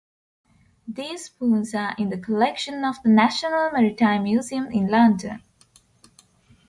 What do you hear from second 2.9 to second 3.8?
the National